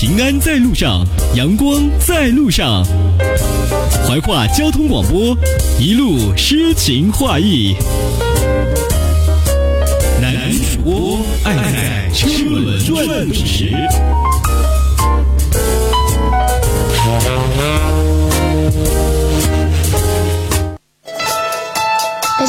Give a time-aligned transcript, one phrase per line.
[0.00, 1.04] 平安在路上，
[1.34, 2.82] 阳光在路上。
[4.02, 5.36] 怀化交通广播，
[5.78, 7.74] 一路诗情画意。
[10.22, 13.70] 男主播爱在车轮转动时。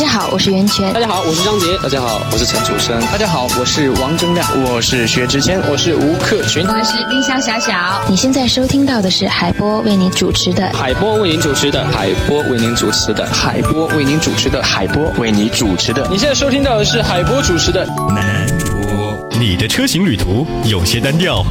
[0.01, 0.91] 家好，我是袁泉。
[0.93, 1.77] 大家好，我是张杰。
[1.77, 2.99] 大家好，我是陈楚生。
[3.11, 4.47] 大家好，我是王铮亮。
[4.65, 5.61] 我是薛之谦。
[5.69, 6.65] 我是吴克群。
[6.65, 8.01] 我是丁香小小。
[8.09, 16.07] 你现在收听到的是海波为你主持的海波为您主持的海波为您主持的海波为您主持的海波为您主持的。
[16.09, 19.29] 你现在收听到的是海波主持的男主播。
[19.39, 21.45] 你的车型旅途有些单调，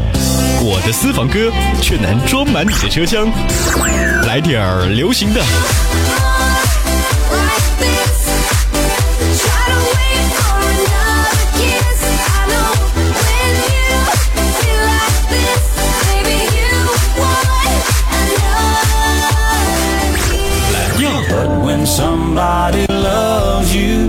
[0.60, 3.28] 我的私房歌却能装满你的车厢。
[4.26, 5.40] 来点儿流行的。
[22.29, 24.07] somebody loves you.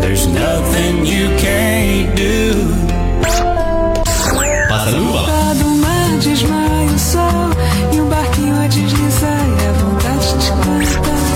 [0.00, 2.38] There's nothing you can't do.
[4.68, 4.98] Passa
[6.12, 7.48] antes maio sol
[7.94, 11.26] e o barquinho a deslizar e a vontade de cantar.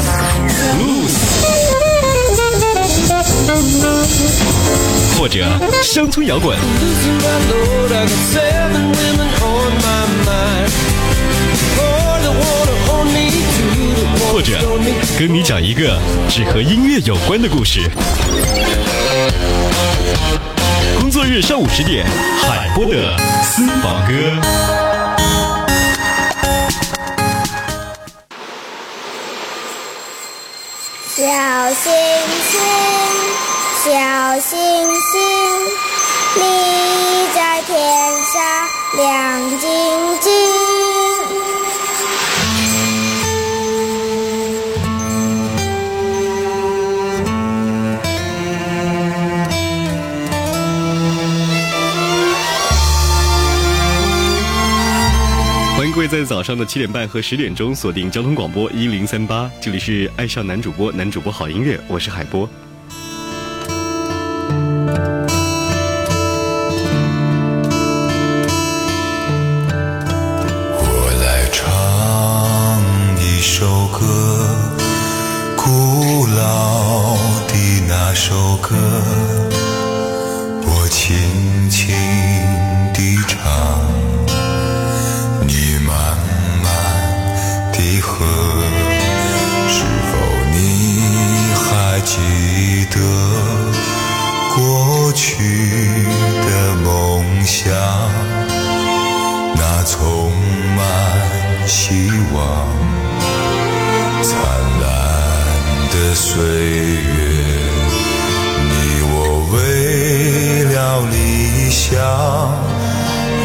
[0.78, 1.14] Luz.
[5.18, 5.44] 或者
[5.82, 6.56] 乡村摇滚。
[14.45, 14.59] 者
[15.17, 17.81] 跟你讲一个只和音乐有关的故事。
[20.99, 22.05] 工作日上午十点，
[22.43, 24.13] 海波的私房歌。
[31.15, 31.23] 小
[31.73, 31.91] 星
[32.51, 32.61] 星，
[33.83, 33.89] 小
[34.41, 34.59] 星
[35.01, 35.21] 星，
[36.35, 36.41] 你
[37.33, 37.73] 在天
[38.31, 38.35] 上
[38.95, 40.44] 亮晶晶。
[55.95, 62.49] 各位在早上的七点半和十点钟锁定交通广播一零三八，这里是爱上男主播，男主播好音乐，我是海波。
[101.87, 101.91] 希
[102.33, 102.41] 望、
[104.23, 104.33] 灿
[104.81, 104.83] 烂
[105.91, 107.13] 的岁月，
[108.57, 108.73] 你
[109.03, 109.13] 我
[109.53, 109.55] 为
[110.73, 110.75] 了
[111.11, 111.13] 理
[111.69, 111.93] 想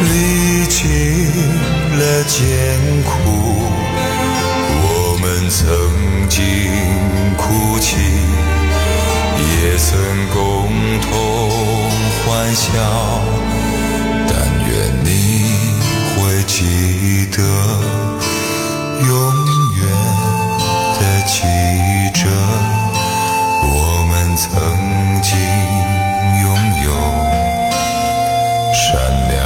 [0.01, 0.11] 历
[0.65, 0.81] 经
[1.99, 2.33] 了艰
[3.03, 3.11] 苦。
[4.81, 4.89] 我
[5.21, 5.61] 们曾
[6.27, 6.41] 经
[7.37, 7.95] 哭泣，
[9.37, 9.87] 也曾
[10.33, 10.39] 共
[10.99, 11.11] 同
[12.25, 12.71] 欢笑，
[14.27, 14.33] 但
[14.65, 14.71] 愿
[15.03, 15.07] 你
[16.15, 17.37] 会记得，
[19.07, 19.11] 永
[19.77, 19.81] 远
[20.99, 21.41] 的记
[22.13, 22.29] 着，
[23.63, 23.69] 我
[24.09, 24.49] 们曾
[25.21, 25.31] 经
[26.41, 26.45] 拥
[26.85, 26.87] 有
[28.73, 28.83] 善
[29.29, 29.41] 良。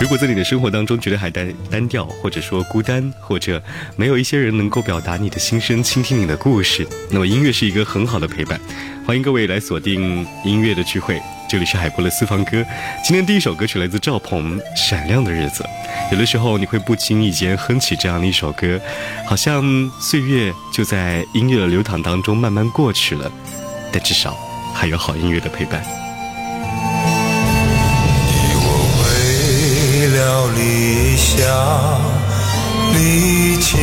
[0.00, 3.62] 如果在你的生活当中觉得还单单调，或者说孤单，或者
[3.94, 8.58] 没有一些人能够表达你的心声，倾听你的故事，那么音乐是一个很好的陪伴。
[9.06, 12.64] 欢迎各位来锁定音乐的聚会，这里是海波的私房歌。
[13.02, 15.64] 今天第一首歌曲来自赵鹏，《闪亮的日子》。
[16.12, 18.80] 有的时候你会不经意间哼起这样的一首歌，
[19.26, 19.60] 好像
[20.00, 23.28] 岁月就在音乐的流淌当中慢慢过去了，
[23.90, 24.36] 但至少
[24.72, 25.82] 还有好音乐的陪伴。
[28.28, 28.70] 你我
[29.02, 31.34] 为了理想，
[32.94, 33.76] 历尽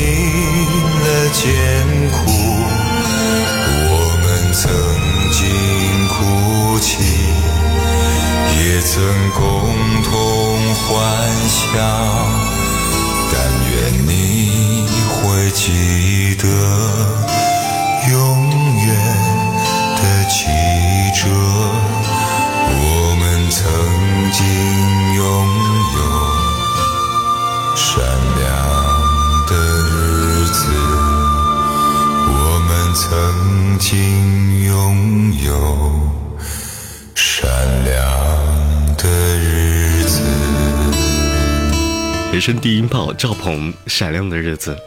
[1.04, 1.44] 了艰
[2.12, 2.32] 苦，
[8.98, 9.42] 曾共
[10.02, 10.12] 同
[10.74, 10.90] 欢
[11.46, 11.78] 笑，
[13.32, 13.36] 但
[13.70, 13.72] 愿
[14.08, 14.10] 你
[15.14, 15.16] 会
[15.52, 15.62] 记
[16.38, 16.44] 得，
[18.10, 18.16] 永
[18.88, 18.88] 远
[19.98, 20.40] 的记
[21.14, 21.30] 着，
[22.74, 22.82] 我
[23.20, 23.22] 们
[23.52, 23.62] 曾
[24.32, 24.42] 经
[25.14, 25.22] 拥
[25.94, 26.00] 有
[27.76, 27.86] 善
[28.40, 28.44] 良
[29.46, 29.52] 的
[29.86, 29.94] 日
[30.48, 30.58] 子，
[32.26, 32.36] 我
[32.68, 33.06] 们曾
[33.78, 34.17] 经。
[42.32, 44.78] 人生低音炮赵鹏闪亮的日子。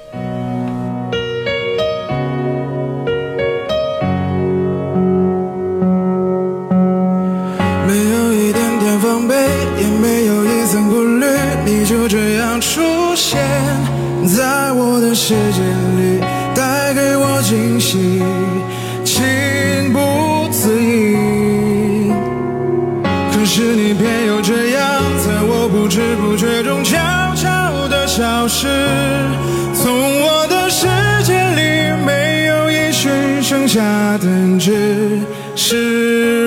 [28.53, 28.67] 是
[29.73, 30.85] 从我的世
[31.23, 33.81] 界里没有音讯剩下
[34.19, 35.21] 的只
[35.55, 36.40] 是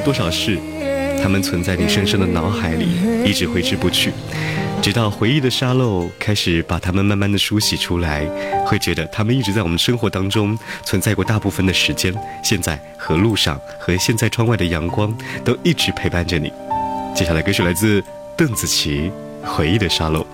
[0.00, 0.58] 多少事，
[1.22, 2.86] 他们存在你深深的脑海里，
[3.24, 4.12] 一直挥之不去，
[4.82, 8.24] 直到回忆的沙漏开始把它们慢慢的梳洗出来，
[8.66, 16.52] 会觉得它们一直在我们生活当中存在过大部分的时间，现在和路上和现在窗外的阳光都一直陪伴着你。
[17.14, 18.02] 接下来歌曲来自
[18.36, 19.10] 邓紫棋
[19.42, 20.26] 回忆的沙漏。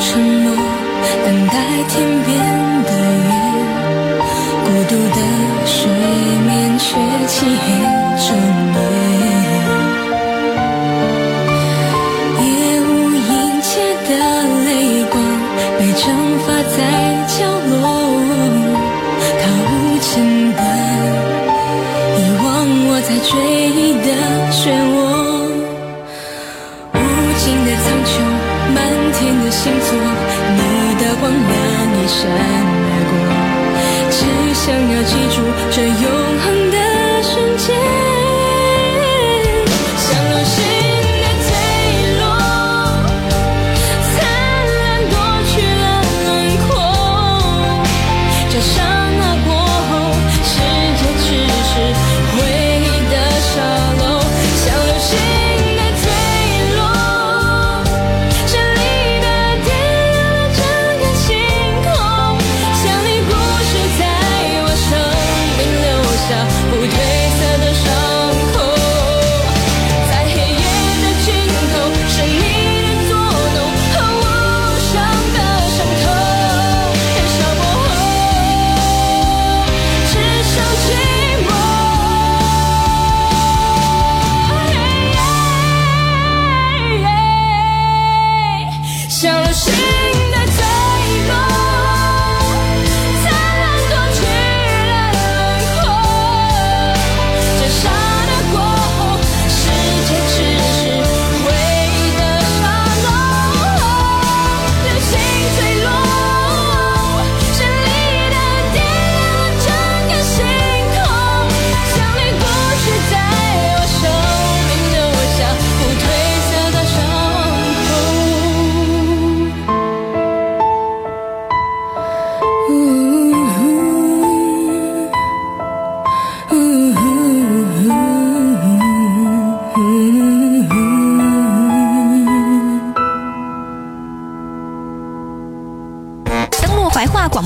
[0.00, 0.54] 沉默
[1.24, 1.54] 等待
[1.88, 2.28] 天边
[2.84, 2.90] 的
[3.26, 3.30] 月，
[4.64, 5.18] 孤独的
[5.66, 5.76] 睡
[6.46, 6.86] 眠却
[7.26, 7.62] 漆黑
[8.16, 8.26] 整
[8.74, 9.26] 夜，
[12.40, 12.46] 夜
[12.80, 12.82] 无
[13.14, 13.28] 音
[13.60, 13.70] 节
[14.08, 14.10] 的
[14.64, 14.68] 泪
[15.10, 15.14] 光
[15.78, 16.06] 被蒸
[16.46, 17.17] 发在。
[29.58, 29.90] 星座，
[30.54, 30.60] 你
[31.02, 31.34] 的光亮
[31.98, 33.14] 一闪而过，
[34.08, 34.18] 只
[34.54, 35.36] 想要记住
[35.72, 36.17] 这有。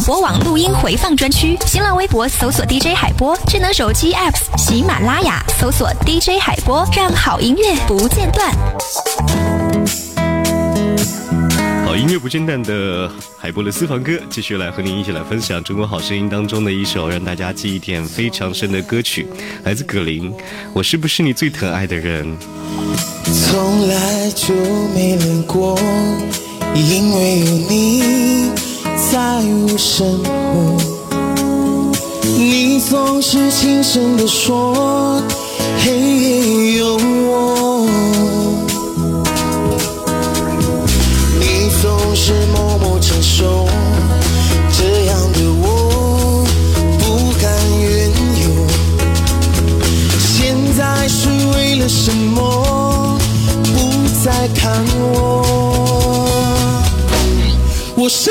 [0.01, 1.57] 播网录音回放专区。
[1.67, 8.53] 新浪微博搜索 DJ 海波，智能手机 Apps 喜马拉雅搜索 DJ 海波，让好音乐不间断。
[11.85, 19.27] 好音乐不间断的海波的私房歌，继续来和您一起来分享《中国好声音》当中的一首让大家记忆点非常深的歌曲，
[19.65, 20.33] 来自葛林。
[20.73, 22.35] 我是不是你最疼爱的人？
[23.25, 24.55] 从来就
[24.95, 25.79] 没冷过，
[26.75, 28.53] 因为有你
[29.13, 30.31] 在我身后。
[32.39, 35.23] 你总是轻声地说，
[35.85, 37.87] 黑夜有我。
[41.39, 43.69] 你总是默默承受，
[44.73, 46.43] 这样的我
[46.99, 47.05] 不
[47.39, 47.53] 甘
[47.83, 48.09] 愿
[48.41, 48.49] 有。
[50.19, 53.19] 现在是为了什么
[53.75, 55.45] 不再看我？
[57.95, 58.31] 我是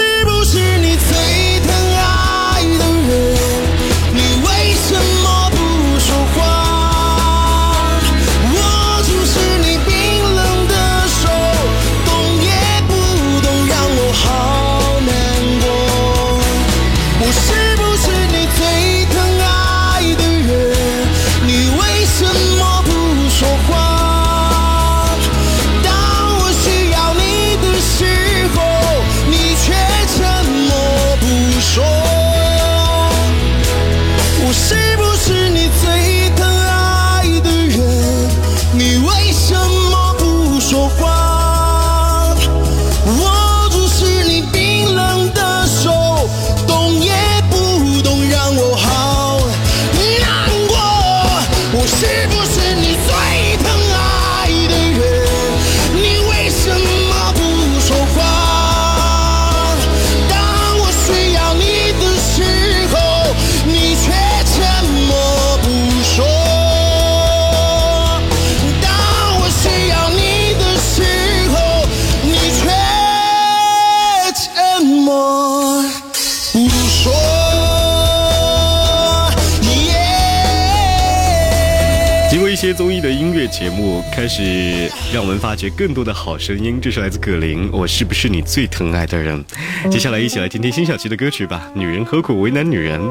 [82.74, 86.80] 综艺的音乐节目，开始让我们发掘更多的好声音。
[86.82, 89.44] 这是来自葛林，我是不是你最疼爱的人？
[89.90, 91.70] 接下来一起来听听辛晓琪的歌曲吧。
[91.74, 93.02] 女人何苦为难女人？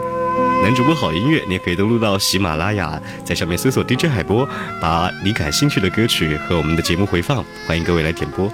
[0.62, 4.48] 男主播好音乐，你也可以登录到喜马拉雅，在上面搜索 DJ 海波，
[4.80, 8.52] 把你感兴趣的歌曲和我们的节目回放，欢迎各位来点播。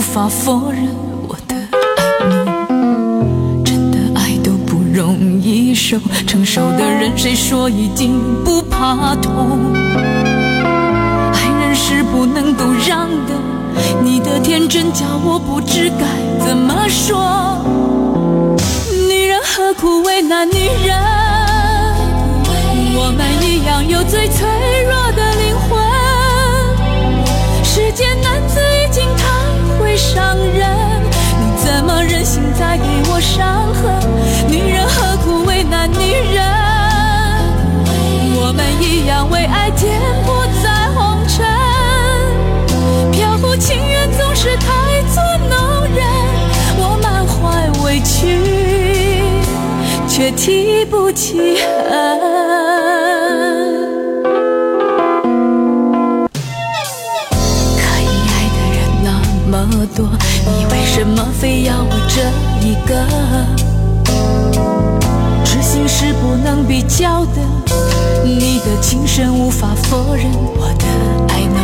[0.00, 0.88] 无法否认
[1.28, 9.74] 我的爱你，真的爱都不容易受，承受的人谁说一定不怕痛？
[11.34, 13.34] 爱人是不能都让的，
[14.02, 16.06] 你的天真叫我不知该
[16.46, 17.58] 怎么说。
[19.06, 20.96] 女人何苦为难女人？
[22.96, 24.48] 我们一样有最脆
[24.84, 25.78] 弱的灵魂。
[27.62, 28.39] 世间难
[30.00, 30.66] 伤人，
[31.38, 34.00] 你怎么忍心再给我伤痕？
[34.48, 36.42] 女人何苦为难女人？
[38.34, 41.46] 我们一样为爱颠簸在红尘。
[43.12, 46.02] 飘忽情缘总是太作弄人，
[46.78, 48.40] 我满怀委屈，
[50.08, 51.58] 却提不起
[51.90, 52.79] 恨。
[61.00, 62.20] 什么非要我这
[62.60, 62.94] 一个？
[65.46, 67.40] 痴心是不能比较的，
[68.22, 70.26] 你的情深无法否认
[70.58, 70.84] 我的
[71.32, 71.56] 爱浓。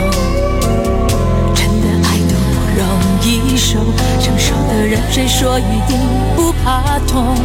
[1.54, 2.88] 真的爱都不容
[3.22, 3.78] 易受，
[4.22, 5.98] 承受的人谁说一定
[6.34, 7.36] 不怕痛？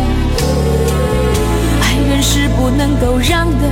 [1.82, 3.68] 爱人是不能够让的，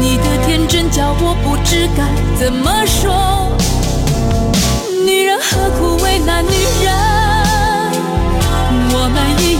[0.00, 2.04] 你的天真叫我不知该
[2.38, 3.31] 怎么说。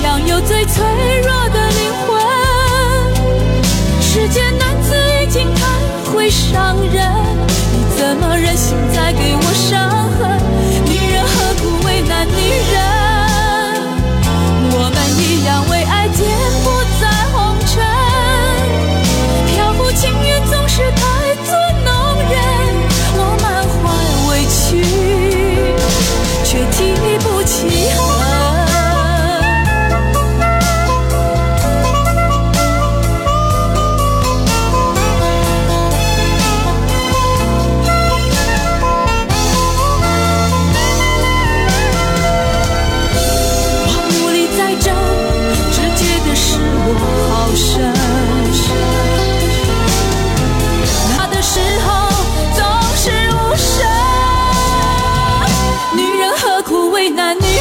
[0.02, 0.84] 样有最脆
[1.22, 2.20] 弱的灵魂。
[4.00, 5.60] 世间男子已经太
[6.12, 7.02] 会伤人，
[7.72, 10.38] 你怎么忍心再给我伤痕？
[10.84, 12.32] 女人何苦为难女
[12.72, 12.76] 人？
[14.74, 15.64] 我们一样
[57.10, 57.51] 难